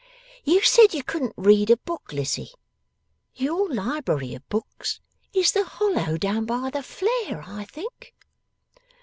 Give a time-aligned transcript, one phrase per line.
[0.43, 2.49] 'You said you couldn't read a book, Lizzie.
[3.35, 4.99] Your library of books
[5.31, 8.15] is the hollow down by the flare, I think.